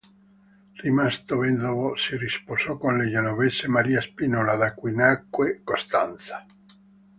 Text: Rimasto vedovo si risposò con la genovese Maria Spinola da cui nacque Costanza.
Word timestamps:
Rimasto 0.83 1.37
vedovo 1.37 1.95
si 1.95 2.17
risposò 2.17 2.75
con 2.75 2.97
la 2.97 3.07
genovese 3.07 3.67
Maria 3.67 4.01
Spinola 4.01 4.55
da 4.55 4.73
cui 4.73 4.95
nacque 4.95 5.61
Costanza. 5.63 6.43